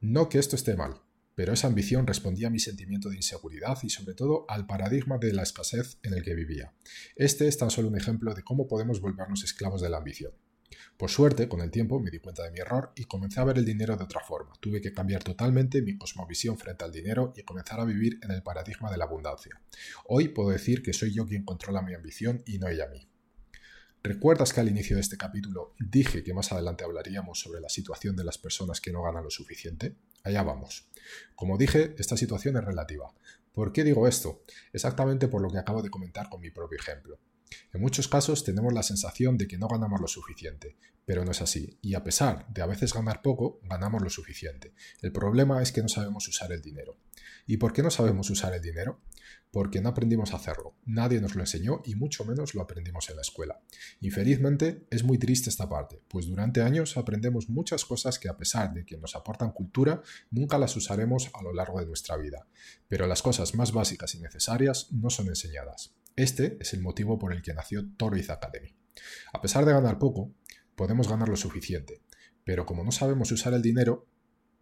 No 0.00 0.30
que 0.30 0.38
esto 0.38 0.56
esté 0.56 0.76
mal, 0.76 1.02
pero 1.34 1.52
esa 1.52 1.66
ambición 1.66 2.06
respondía 2.06 2.46
a 2.46 2.50
mi 2.50 2.58
sentimiento 2.58 3.10
de 3.10 3.16
inseguridad 3.16 3.76
y 3.82 3.90
sobre 3.90 4.14
todo 4.14 4.46
al 4.48 4.66
paradigma 4.66 5.18
de 5.18 5.34
la 5.34 5.42
escasez 5.42 5.98
en 6.02 6.14
el 6.14 6.22
que 6.22 6.34
vivía. 6.34 6.72
Este 7.16 7.48
es 7.48 7.58
tan 7.58 7.70
solo 7.70 7.88
un 7.88 7.98
ejemplo 7.98 8.34
de 8.34 8.42
cómo 8.42 8.66
podemos 8.66 9.02
volvernos 9.02 9.44
esclavos 9.44 9.82
de 9.82 9.90
la 9.90 9.98
ambición. 9.98 10.32
Por 10.96 11.10
suerte, 11.10 11.48
con 11.48 11.60
el 11.60 11.70
tiempo 11.70 12.00
me 12.00 12.10
di 12.10 12.18
cuenta 12.18 12.42
de 12.42 12.50
mi 12.50 12.60
error 12.60 12.92
y 12.96 13.04
comencé 13.04 13.40
a 13.40 13.44
ver 13.44 13.58
el 13.58 13.64
dinero 13.64 13.96
de 13.96 14.04
otra 14.04 14.20
forma. 14.20 14.52
Tuve 14.60 14.80
que 14.80 14.92
cambiar 14.92 15.22
totalmente 15.22 15.82
mi 15.82 15.96
cosmovisión 15.98 16.58
frente 16.58 16.84
al 16.84 16.92
dinero 16.92 17.32
y 17.36 17.42
comenzar 17.42 17.80
a 17.80 17.84
vivir 17.84 18.18
en 18.22 18.30
el 18.30 18.42
paradigma 18.42 18.90
de 18.90 18.96
la 18.96 19.04
abundancia. 19.04 19.60
Hoy 20.06 20.28
puedo 20.28 20.50
decir 20.50 20.82
que 20.82 20.92
soy 20.92 21.12
yo 21.12 21.26
quien 21.26 21.44
controla 21.44 21.82
mi 21.82 21.94
ambición 21.94 22.42
y 22.46 22.58
no 22.58 22.68
ella 22.68 22.84
a 22.84 22.88
mí. 22.88 23.08
¿Recuerdas 24.02 24.52
que 24.52 24.60
al 24.60 24.68
inicio 24.68 24.96
de 24.96 25.00
este 25.00 25.16
capítulo 25.16 25.74
dije 25.78 26.22
que 26.22 26.34
más 26.34 26.52
adelante 26.52 26.84
hablaríamos 26.84 27.40
sobre 27.40 27.62
la 27.62 27.70
situación 27.70 28.14
de 28.16 28.24
las 28.24 28.36
personas 28.36 28.82
que 28.82 28.92
no 28.92 29.02
ganan 29.02 29.24
lo 29.24 29.30
suficiente? 29.30 29.96
Allá 30.22 30.42
vamos. 30.42 30.90
Como 31.34 31.56
dije, 31.56 31.94
esta 31.96 32.18
situación 32.18 32.58
es 32.58 32.64
relativa. 32.64 33.14
¿Por 33.54 33.72
qué 33.72 33.82
digo 33.82 34.06
esto? 34.06 34.42
Exactamente 34.74 35.28
por 35.28 35.40
lo 35.40 35.48
que 35.48 35.56
acabo 35.56 35.80
de 35.80 35.88
comentar 35.88 36.28
con 36.28 36.42
mi 36.42 36.50
propio 36.50 36.78
ejemplo. 36.78 37.18
En 37.72 37.80
muchos 37.80 38.08
casos 38.08 38.44
tenemos 38.44 38.72
la 38.72 38.82
sensación 38.82 39.36
de 39.36 39.46
que 39.46 39.58
no 39.58 39.68
ganamos 39.68 40.00
lo 40.00 40.08
suficiente, 40.08 40.76
pero 41.04 41.24
no 41.24 41.32
es 41.32 41.42
así, 41.42 41.78
y 41.82 41.94
a 41.94 42.02
pesar 42.02 42.46
de 42.48 42.62
a 42.62 42.66
veces 42.66 42.94
ganar 42.94 43.22
poco, 43.22 43.60
ganamos 43.64 44.02
lo 44.02 44.10
suficiente. 44.10 44.74
El 45.02 45.12
problema 45.12 45.62
es 45.62 45.72
que 45.72 45.82
no 45.82 45.88
sabemos 45.88 46.26
usar 46.28 46.52
el 46.52 46.62
dinero. 46.62 46.96
¿Y 47.46 47.58
por 47.58 47.72
qué 47.72 47.82
no 47.82 47.90
sabemos 47.90 48.30
usar 48.30 48.54
el 48.54 48.62
dinero? 48.62 49.00
Porque 49.50 49.80
no 49.80 49.90
aprendimos 49.90 50.32
a 50.32 50.36
hacerlo, 50.36 50.76
nadie 50.86 51.20
nos 51.20 51.34
lo 51.34 51.42
enseñó 51.42 51.82
y 51.84 51.94
mucho 51.94 52.24
menos 52.24 52.54
lo 52.54 52.62
aprendimos 52.62 53.08
en 53.10 53.16
la 53.16 53.22
escuela. 53.22 53.60
Infelizmente 54.00 54.86
es 54.90 55.04
muy 55.04 55.18
triste 55.18 55.50
esta 55.50 55.68
parte, 55.68 56.00
pues 56.08 56.26
durante 56.26 56.62
años 56.62 56.96
aprendemos 56.96 57.48
muchas 57.48 57.84
cosas 57.84 58.18
que 58.18 58.28
a 58.28 58.36
pesar 58.36 58.72
de 58.72 58.84
que 58.84 58.96
nos 58.96 59.14
aportan 59.14 59.52
cultura, 59.52 60.02
nunca 60.30 60.58
las 60.58 60.74
usaremos 60.76 61.30
a 61.34 61.42
lo 61.42 61.52
largo 61.52 61.80
de 61.80 61.86
nuestra 61.86 62.16
vida. 62.16 62.46
Pero 62.88 63.06
las 63.06 63.22
cosas 63.22 63.54
más 63.54 63.72
básicas 63.72 64.14
y 64.14 64.20
necesarias 64.20 64.88
no 64.92 65.10
son 65.10 65.28
enseñadas. 65.28 65.94
Este 66.16 66.58
es 66.60 66.72
el 66.74 66.80
motivo 66.80 67.18
por 67.18 67.32
el 67.32 67.42
que 67.42 67.54
nació 67.54 67.88
Toroiz 67.96 68.30
Academy. 68.30 68.76
A 69.32 69.40
pesar 69.40 69.64
de 69.64 69.72
ganar 69.72 69.98
poco, 69.98 70.32
podemos 70.76 71.08
ganar 71.08 71.28
lo 71.28 71.36
suficiente, 71.36 72.02
pero 72.44 72.66
como 72.66 72.84
no 72.84 72.92
sabemos 72.92 73.32
usar 73.32 73.52
el 73.54 73.62
dinero, 73.62 74.06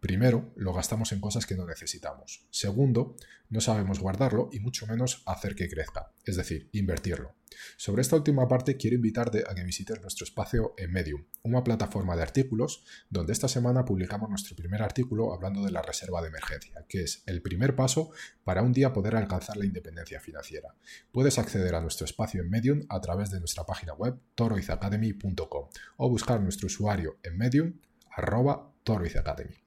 Primero, 0.03 0.51
lo 0.57 0.73
gastamos 0.73 1.13
en 1.13 1.21
cosas 1.21 1.45
que 1.45 1.55
no 1.55 1.65
necesitamos. 1.65 2.45
Segundo, 2.49 3.15
no 3.47 3.61
sabemos 3.61 4.01
guardarlo 4.01 4.49
y 4.51 4.59
mucho 4.59 4.85
menos 4.85 5.23
hacer 5.25 5.55
que 5.55 5.69
crezca, 5.69 6.11
es 6.25 6.35
decir, 6.35 6.67
invertirlo. 6.73 7.37
Sobre 7.77 8.01
esta 8.01 8.17
última 8.17 8.45
parte 8.49 8.75
quiero 8.75 8.97
invitarte 8.97 9.45
a 9.47 9.55
que 9.55 9.63
visites 9.63 10.01
nuestro 10.01 10.25
espacio 10.25 10.73
en 10.77 10.91
Medium, 10.91 11.23
una 11.43 11.63
plataforma 11.63 12.17
de 12.17 12.21
artículos 12.21 12.83
donde 13.09 13.31
esta 13.31 13.47
semana 13.47 13.85
publicamos 13.85 14.29
nuestro 14.29 14.57
primer 14.57 14.81
artículo 14.81 15.33
hablando 15.33 15.63
de 15.63 15.71
la 15.71 15.81
reserva 15.81 16.21
de 16.21 16.27
emergencia, 16.27 16.85
que 16.89 17.03
es 17.03 17.23
el 17.25 17.41
primer 17.41 17.73
paso 17.73 18.11
para 18.43 18.61
un 18.61 18.73
día 18.73 18.91
poder 18.91 19.15
alcanzar 19.15 19.55
la 19.55 19.65
independencia 19.65 20.19
financiera. 20.19 20.75
Puedes 21.13 21.39
acceder 21.39 21.75
a 21.75 21.81
nuestro 21.81 22.03
espacio 22.03 22.41
en 22.41 22.49
Medium 22.49 22.81
a 22.89 22.99
través 22.99 23.31
de 23.31 23.39
nuestra 23.39 23.65
página 23.65 23.93
web 23.93 24.19
toroizacademy.com 24.35 25.69
o 25.95 26.09
buscar 26.09 26.41
nuestro 26.41 26.67
usuario 26.67 27.19
en 27.23 27.37
Medium 27.37 27.79
arroba 28.11 28.69
toroizacademy. 28.83 29.62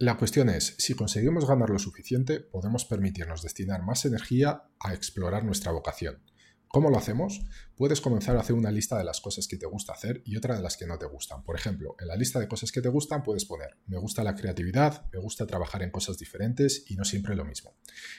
La 0.00 0.16
cuestión 0.16 0.48
es, 0.48 0.74
si 0.78 0.94
conseguimos 0.94 1.46
ganar 1.46 1.70
lo 1.70 1.78
suficiente, 1.78 2.40
podemos 2.40 2.84
permitirnos 2.84 3.42
destinar 3.42 3.84
más 3.84 4.04
energía 4.04 4.64
a 4.80 4.92
explorar 4.92 5.44
nuestra 5.44 5.70
vocación. 5.70 6.20
¿Cómo 6.66 6.90
lo 6.90 6.98
hacemos? 6.98 7.40
Puedes 7.76 8.00
comenzar 8.00 8.36
a 8.36 8.40
hacer 8.40 8.56
una 8.56 8.72
lista 8.72 8.98
de 8.98 9.04
las 9.04 9.20
cosas 9.20 9.46
que 9.46 9.56
te 9.56 9.66
gusta 9.66 9.92
hacer 9.92 10.20
y 10.24 10.36
otra 10.36 10.56
de 10.56 10.62
las 10.62 10.76
que 10.76 10.88
no 10.88 10.98
te 10.98 11.06
gustan. 11.06 11.44
Por 11.44 11.54
ejemplo, 11.54 11.94
en 12.00 12.08
la 12.08 12.16
lista 12.16 12.40
de 12.40 12.48
cosas 12.48 12.72
que 12.72 12.82
te 12.82 12.88
gustan 12.88 13.22
puedes 13.22 13.44
poner, 13.44 13.76
me 13.86 13.96
gusta 13.96 14.24
la 14.24 14.34
creatividad, 14.34 15.06
me 15.12 15.20
gusta 15.20 15.46
trabajar 15.46 15.84
en 15.84 15.92
cosas 15.92 16.18
diferentes 16.18 16.82
y 16.88 16.96
no 16.96 17.04
siempre 17.04 17.36
lo 17.36 17.44
mismo. 17.44 17.76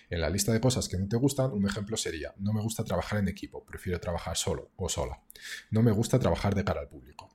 En 0.09 0.21
la 0.21 0.29
lista 0.29 0.53
de 0.53 0.61
cosas 0.61 0.87
que 0.87 0.97
no 0.97 1.09
te 1.09 1.17
gustan, 1.17 1.51
un 1.51 1.67
ejemplo 1.67 1.97
sería, 1.97 2.33
no 2.37 2.53
me 2.53 2.61
gusta 2.61 2.85
trabajar 2.85 3.19
en 3.19 3.27
equipo, 3.27 3.65
prefiero 3.65 3.99
trabajar 3.99 4.37
solo 4.37 4.71
o 4.77 4.87
sola. 4.87 5.21
No 5.71 5.83
me 5.83 5.91
gusta 5.91 6.17
trabajar 6.19 6.55
de 6.55 6.63
cara 6.63 6.79
al 6.79 6.87
público. 6.87 7.34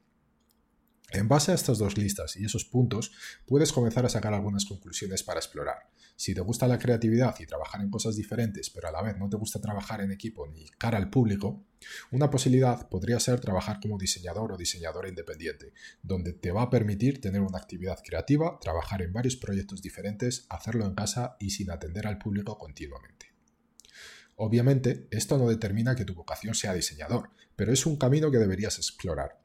En 1.13 1.27
base 1.27 1.51
a 1.51 1.55
estas 1.55 1.79
dos 1.79 1.99
listas 1.99 2.37
y 2.37 2.45
esos 2.45 2.65
puntos, 2.65 3.11
puedes 3.45 3.73
comenzar 3.73 4.07
a 4.07 4.09
sacar 4.09 4.33
algunas 4.33 4.65
conclusiones 4.65 5.25
para 5.25 5.41
explorar. 5.41 5.91
Si 6.15 6.35
te 6.35 6.41
gusta 6.41 6.69
la 6.69 6.79
creatividad 6.79 7.35
y 7.41 7.47
trabajar 7.47 7.81
en 7.81 7.91
cosas 7.91 8.15
diferentes, 8.15 8.71
pero 8.71 8.89
a 8.89 8.93
la 8.93 9.03
vez 9.03 9.17
no 9.17 9.29
te 9.29 9.37
gusta 9.37 9.61
trabajar 9.61 10.03
en 10.03 10.13
equipo 10.13 10.47
ni 10.47 10.69
cara 10.79 10.99
al 10.99 11.11
público, 11.11 11.65
una 12.13 12.31
posibilidad 12.31 12.89
podría 12.89 13.19
ser 13.19 13.41
trabajar 13.41 13.81
como 13.81 13.99
diseñador 13.99 14.53
o 14.53 14.57
diseñadora 14.57 15.09
independiente, 15.09 15.73
donde 16.03 16.33
te 16.33 16.53
va 16.53 16.63
a 16.63 16.71
permitir 16.71 17.21
tener 17.21 17.41
una 17.41 17.59
actividad 17.59 17.99
creativa, 18.05 18.59
trabajar 18.61 19.03
en 19.03 19.13
varios 19.13 19.37
proyectos 19.37 19.83
diferentes, 19.83 20.47
hacerlo 20.49 20.87
en 20.87 20.95
casa 20.95 21.37
y 21.41 21.51
sin 21.51 21.71
atender 21.71 22.07
al 22.07 22.19
público 22.19 22.57
continuamente. 22.59 23.33
Obviamente, 24.37 25.09
esto 25.11 25.39
no 25.39 25.49
determina 25.49 25.97
que 25.97 26.05
tu 26.05 26.15
vocación 26.15 26.55
sea 26.55 26.73
diseñador, 26.73 27.31
pero 27.57 27.73
es 27.73 27.85
un 27.85 27.97
camino 27.97 28.31
que 28.31 28.39
deberías 28.39 28.79
explorar. 28.79 29.41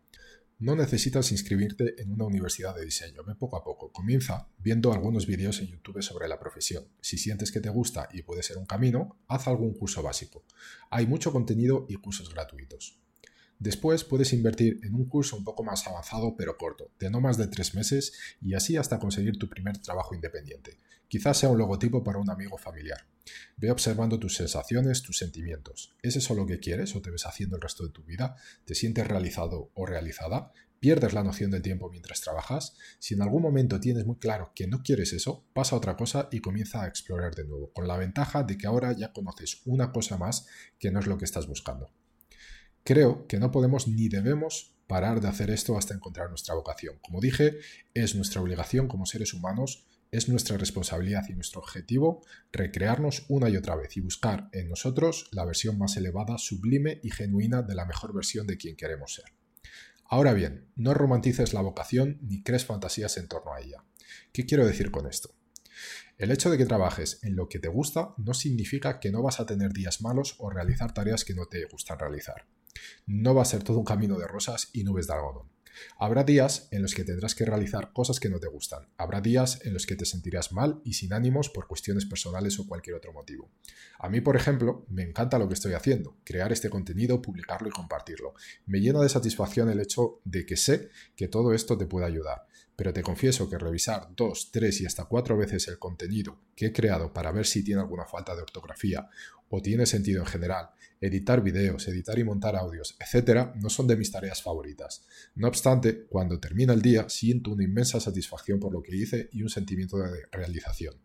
No 0.58 0.74
necesitas 0.74 1.34
inscribirte 1.34 2.02
en 2.02 2.14
una 2.14 2.24
universidad 2.24 2.74
de 2.74 2.86
diseño, 2.86 3.26
ve 3.26 3.36
poco 3.36 3.58
a 3.58 3.64
poco. 3.64 3.92
Comienza 3.92 4.48
viendo 4.58 4.94
algunos 4.94 5.28
vídeos 5.28 5.60
en 5.60 5.68
YouTube 5.68 6.02
sobre 6.02 6.30
la 6.30 6.40
profesión. 6.40 6.88
Si 7.02 7.18
sientes 7.18 7.52
que 7.52 7.60
te 7.60 7.68
gusta 7.68 8.08
y 8.14 8.22
puede 8.22 8.42
ser 8.42 8.58
un 8.58 8.66
camino, 8.66 9.20
haz 9.28 9.50
algún 9.50 9.74
curso 9.74 10.02
básico. 10.02 10.46
Hay 10.90 11.08
mucho 11.08 11.34
contenido 11.34 11.86
y 11.90 11.96
cursos 11.96 12.34
gratuitos. 12.34 13.02
Después 13.60 14.06
puedes 14.06 14.32
invertir 14.32 14.80
en 14.84 14.96
un 14.96 15.10
curso 15.10 15.36
un 15.36 15.44
poco 15.44 15.62
más 15.66 15.86
avanzado 15.88 16.38
pero 16.38 16.58
corto, 16.58 16.90
de 17.00 17.10
no 17.10 17.20
más 17.20 17.38
de 17.38 17.48
tres 17.48 17.76
meses 17.76 18.14
y 18.40 18.54
así 18.54 18.78
hasta 18.78 18.98
conseguir 18.98 19.38
tu 19.38 19.50
primer 19.50 19.78
trabajo 19.80 20.16
independiente. 20.16 20.80
Quizás 21.08 21.38
sea 21.38 21.50
un 21.50 21.58
logotipo 21.58 22.04
para 22.04 22.20
un 22.20 22.30
amigo 22.30 22.58
familiar. 22.58 23.08
Ve 23.58 23.72
observando 23.72 24.20
tus 24.20 24.36
sensaciones, 24.36 25.02
tus 25.02 25.18
sentimientos. 25.18 25.96
¿Es 26.02 26.16
eso 26.16 26.36
lo 26.36 26.46
que 26.46 26.60
quieres 26.60 26.96
o 26.96 27.02
te 27.02 27.12
ves 27.12 27.26
haciendo 27.26 27.56
el 27.56 27.62
resto 27.62 27.84
de 27.86 27.92
tu 27.92 28.04
vida? 28.04 28.36
¿Te 28.66 28.76
sientes 28.76 29.08
realizado 29.08 29.72
o 29.74 29.86
realizada? 29.86 30.52
¿Pierdes 30.80 31.14
la 31.14 31.24
noción 31.24 31.52
del 31.52 31.62
tiempo 31.62 31.90
mientras 31.90 32.22
trabajas? 32.22 32.76
Si 33.00 33.16
en 33.16 33.22
algún 33.22 33.42
momento 33.42 33.80
tienes 33.80 34.06
muy 34.06 34.18
claro 34.18 34.52
que 34.54 34.68
no 34.68 34.84
quieres 34.84 35.14
eso, 35.14 35.46
pasa 35.54 35.76
a 35.76 35.80
otra 35.80 35.96
cosa 35.96 36.28
y 36.32 36.42
comienza 36.42 36.84
a 36.84 36.88
explorar 36.88 37.34
de 37.34 37.46
nuevo, 37.46 37.72
con 37.74 37.88
la 37.88 37.98
ventaja 37.98 38.44
de 38.44 38.58
que 38.58 38.68
ahora 38.68 38.92
ya 38.94 39.12
conoces 39.12 39.62
una 39.66 39.92
cosa 39.92 40.18
más 40.18 40.46
que 40.78 40.92
no 40.92 41.00
es 41.00 41.08
lo 41.08 41.18
que 41.18 41.26
estás 41.26 41.48
buscando. 41.48 41.92
Creo 42.84 43.26
que 43.26 43.40
no 43.40 43.52
podemos 43.52 43.88
ni 43.88 44.10
debemos 44.10 44.76
parar 44.86 45.22
de 45.22 45.28
hacer 45.28 45.50
esto 45.50 45.78
hasta 45.78 45.96
encontrar 45.96 46.30
nuestra 46.30 46.54
vocación. 46.54 47.00
Como 47.02 47.20
dije, 47.20 47.58
es 47.94 48.14
nuestra 48.14 48.42
obligación 48.42 48.88
como 48.88 49.08
seres 49.08 49.34
humanos, 49.34 49.88
es 50.16 50.30
nuestra 50.30 50.58
responsabilidad 50.58 51.26
y 51.28 51.34
nuestro 51.34 51.60
objetivo 51.60 52.22
recrearnos 52.52 53.26
una 53.28 53.50
y 53.50 53.58
otra 53.58 53.76
vez 53.76 53.98
y 53.98 54.02
buscar 54.02 54.50
en 54.54 54.70
nosotros 54.70 55.28
la 55.32 55.44
versión 55.44 55.78
más 55.78 55.98
elevada, 55.98 56.38
sublime 56.38 57.00
y 57.04 57.12
genuina 57.12 57.62
de 57.62 57.76
la 57.76 57.86
mejor 57.86 58.14
versión 58.14 58.48
de 58.48 58.58
quien 58.58 58.78
queremos 58.78 59.14
ser. 59.14 59.26
Ahora 60.06 60.34
bien, 60.34 60.70
no 60.76 60.94
romantices 60.94 61.54
la 61.54 61.62
vocación 61.62 62.20
ni 62.22 62.44
crees 62.44 62.66
fantasías 62.66 63.18
en 63.18 63.28
torno 63.28 63.54
a 63.54 63.60
ella. 63.60 63.84
¿Qué 64.32 64.46
quiero 64.46 64.66
decir 64.66 64.90
con 64.90 65.06
esto? 65.06 65.36
El 66.18 66.32
hecho 66.32 66.50
de 66.50 66.58
que 66.58 66.66
trabajes 66.66 67.20
en 67.24 67.36
lo 67.36 67.50
que 67.50 67.60
te 67.60 67.68
gusta 67.68 68.14
no 68.18 68.34
significa 68.34 69.02
que 69.02 69.12
no 69.12 69.22
vas 69.22 69.42
a 69.42 69.46
tener 69.46 69.74
días 69.74 70.02
malos 70.02 70.36
o 70.38 70.50
realizar 70.50 70.94
tareas 70.94 71.26
que 71.26 71.34
no 71.34 71.48
te 71.48 71.66
gustan 71.66 72.00
realizar. 72.00 72.48
No 73.06 73.36
va 73.36 73.42
a 73.42 73.46
ser 73.46 73.64
todo 73.64 73.80
un 73.80 73.86
camino 73.86 74.18
de 74.18 74.28
rosas 74.28 74.70
y 74.72 74.86
nubes 74.86 75.08
de 75.08 75.14
algodón. 75.14 75.55
Habrá 75.98 76.24
días 76.24 76.68
en 76.72 76.82
los 76.82 76.94
que 76.94 77.04
tendrás 77.04 77.36
que 77.36 77.46
realizar 77.46 77.94
cosas 77.94 78.20
que 78.20 78.30
no 78.30 78.40
te 78.40 78.48
gustan. 78.48 78.88
Habrá 78.98 79.22
días 79.22 79.60
en 79.66 79.74
los 79.74 79.86
que 79.86 79.96
te 79.96 80.06
sentirás 80.06 80.52
mal 80.52 80.82
y 80.84 80.94
sin 80.94 81.14
ánimos 81.14 81.50
por 81.50 81.68
cuestiones 81.68 82.06
personales 82.06 82.60
o 82.60 82.68
cualquier 82.68 82.96
otro 82.96 83.14
motivo. 83.14 83.50
A 84.00 84.10
mí, 84.10 84.22
por 84.22 84.36
ejemplo, 84.36 84.86
me 84.90 85.04
encanta 85.04 85.40
lo 85.40 85.48
que 85.48 85.54
estoy 85.54 85.74
haciendo, 85.74 86.18
crear 86.24 86.52
este 86.52 86.70
contenido, 86.70 87.22
publicarlo 87.22 87.68
y 87.68 87.72
compartirlo. 87.72 88.34
Me 88.66 88.80
llena 88.80 89.02
de 89.02 89.10
satisfacción 89.10 89.70
el 89.70 89.80
hecho 89.80 90.22
de 90.24 90.46
que 90.46 90.58
sé 90.58 90.90
que 91.16 91.28
todo 91.28 91.54
esto 91.54 91.78
te 91.78 91.86
puede 91.86 92.06
ayudar 92.06 92.46
pero 92.76 92.94
te 92.94 93.02
confieso 93.02 93.50
que 93.50 93.58
revisar 93.58 94.10
dos, 94.16 94.50
tres 94.52 94.82
y 94.82 94.86
hasta 94.86 95.06
cuatro 95.06 95.38
veces 95.38 95.68
el 95.68 95.80
contenido 95.80 96.40
que 96.56 96.68
he 96.68 96.74
creado 96.74 97.14
para 97.14 97.32
ver 97.32 97.46
si 97.46 97.64
tiene 97.64 97.82
alguna 97.82 98.06
falta 98.06 98.36
de 98.36 98.42
ortografía 98.42 99.10
o 99.50 99.62
tiene 99.62 99.86
sentido 99.86 100.22
en 100.22 100.28
general, 100.28 100.70
editar 101.00 101.42
videos, 101.42 101.88
editar 101.88 102.18
y 102.18 102.24
montar 102.24 102.56
audios, 102.56 102.98
etc., 103.00 103.52
no 103.56 103.70
son 103.70 103.88
de 103.88 103.96
mis 103.96 104.12
tareas 104.12 104.42
favoritas. 104.42 105.06
No 105.36 105.48
obstante, 105.48 106.06
cuando 106.08 106.40
termina 106.40 106.74
el 106.74 106.82
día 106.82 107.10
siento 107.10 107.52
una 107.52 107.64
inmensa 107.64 108.00
satisfacción 108.00 108.60
por 108.60 108.74
lo 108.74 108.82
que 108.82 108.96
hice 108.96 109.30
y 109.32 109.44
un 109.44 109.50
sentimiento 109.50 109.98
de 109.98 110.26
realización. 110.32 110.96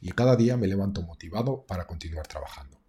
Y 0.00 0.10
cada 0.12 0.36
día 0.36 0.56
me 0.56 0.66
levanto 0.66 1.02
motivado 1.02 1.64
para 1.66 1.86
continuar 1.86 2.26
trabajando. 2.26 2.79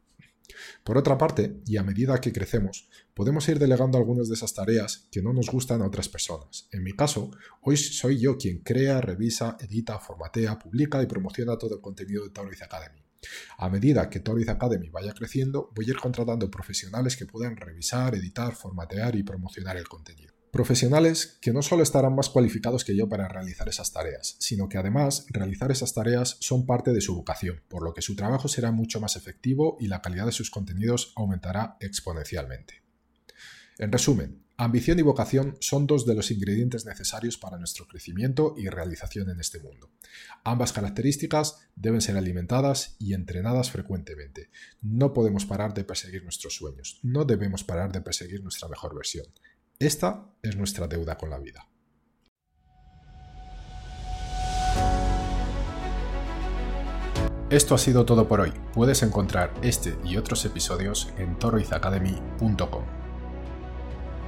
Por 0.84 0.98
otra 0.98 1.18
parte, 1.18 1.62
y 1.66 1.78
a 1.78 1.84
medida 1.84 2.20
que 2.22 2.34
crecemos, 2.34 2.90
podemos 3.14 3.48
ir 3.50 3.60
delegando 3.60 3.98
algunas 3.98 4.28
de 4.28 4.36
esas 4.36 4.54
tareas 4.54 5.08
que 5.12 5.22
no 5.22 5.34
nos 5.34 5.50
gustan 5.50 5.82
a 5.82 5.88
otras 5.88 6.10
personas. 6.10 6.68
En 6.72 6.84
mi 6.84 6.94
caso, 6.94 7.32
hoy 7.62 7.78
soy 7.78 8.20
yo 8.20 8.38
quien 8.38 8.60
crea, 8.60 9.02
revisa, 9.02 9.58
edita, 9.60 10.00
formatea, 10.00 10.58
publica 10.60 11.02
y 11.02 11.08
promociona 11.08 11.58
todo 11.58 11.76
el 11.76 11.82
contenido 11.82 12.24
de 12.24 12.32
Tauriz 12.32 12.62
Academy. 12.62 13.02
A 13.58 13.70
medida 13.70 14.10
que 14.10 14.20
Tauriz 14.20 14.50
Academy 14.50 14.90
vaya 14.90 15.14
creciendo, 15.14 15.72
voy 15.76 15.86
a 15.86 15.90
ir 15.92 15.98
contratando 15.98 16.50
profesionales 16.50 17.16
que 17.16 17.26
puedan 17.26 17.56
revisar, 17.56 18.16
editar, 18.16 18.56
formatear 18.56 19.16
y 19.16 19.24
promocionar 19.24 19.78
el 19.78 19.88
contenido. 19.88 20.31
Profesionales 20.52 21.38
que 21.40 21.54
no 21.54 21.62
solo 21.62 21.82
estarán 21.82 22.14
más 22.14 22.28
cualificados 22.28 22.84
que 22.84 22.94
yo 22.94 23.08
para 23.08 23.30
realizar 23.30 23.70
esas 23.70 23.94
tareas, 23.94 24.36
sino 24.40 24.68
que 24.68 24.78
además 24.78 25.26
realizar 25.30 25.72
esas 25.72 25.94
tareas 25.94 26.36
son 26.42 26.66
parte 26.66 26.92
de 26.92 27.00
su 27.00 27.16
vocación, 27.16 27.62
por 27.70 27.84
lo 27.84 27.94
que 27.94 28.02
su 28.02 28.18
trabajo 28.18 28.50
será 28.50 28.74
mucho 28.74 29.00
más 29.00 29.16
efectivo 29.16 29.78
y 29.80 29.88
la 29.88 30.02
calidad 30.02 30.26
de 30.26 30.34
sus 30.34 30.52
contenidos 30.52 31.14
aumentará 31.16 31.78
exponencialmente. 31.80 32.84
En 33.78 33.94
resumen, 33.94 34.44
ambición 34.58 35.00
y 35.00 35.04
vocación 35.04 35.56
son 35.62 35.88
dos 35.88 36.06
de 36.06 36.16
los 36.16 36.32
ingredientes 36.32 36.86
necesarios 36.86 37.38
para 37.38 37.58
nuestro 37.58 37.88
crecimiento 37.88 38.54
y 38.58 38.68
realización 38.68 39.30
en 39.30 39.40
este 39.40 39.60
mundo. 39.60 39.90
Ambas 40.44 40.74
características 40.74 41.70
deben 41.78 42.02
ser 42.02 42.18
alimentadas 42.18 42.98
y 43.00 43.14
entrenadas 43.14 43.72
frecuentemente. 43.72 44.50
No 44.82 45.14
podemos 45.14 45.46
parar 45.46 45.74
de 45.74 45.86
perseguir 45.86 46.24
nuestros 46.24 46.56
sueños, 46.56 47.00
no 47.04 47.24
debemos 47.24 47.64
parar 47.64 47.94
de 47.94 48.02
perseguir 48.02 48.44
nuestra 48.44 48.68
mejor 48.68 48.94
versión. 48.94 49.28
Esta 49.82 50.28
es 50.44 50.56
nuestra 50.56 50.86
deuda 50.86 51.18
con 51.18 51.32
la 51.32 51.40
vida. 51.40 51.68
Esto 57.50 57.74
ha 57.74 57.80
sido 57.80 58.06
todo 58.06 58.28
por 58.28 58.42
hoy. 58.42 58.54
Puedes 58.76 59.02
encontrar 59.02 59.52
este 59.64 59.98
y 60.06 60.18
otros 60.18 60.46
episodios 60.46 61.12
en 61.18 61.40
toroizacademy.com. 61.40 62.84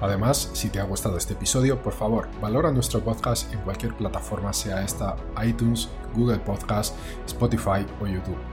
Además, 0.02 0.50
si 0.54 0.70
te 0.70 0.80
ha 0.80 0.86
gustado 0.86 1.18
este 1.18 1.34
episodio, 1.34 1.84
por 1.84 1.94
favor, 1.94 2.30
valora 2.42 2.72
nuestro 2.72 3.02
podcast 3.02 3.54
en 3.54 3.60
cualquier 3.60 3.96
plataforma, 3.96 4.54
sea 4.54 4.84
esta 4.84 5.16
iTunes, 5.46 5.88
Google 6.16 6.40
Podcast, 6.40 6.96
Spotify 7.28 7.86
o 8.02 8.08
YouTube 8.08 8.53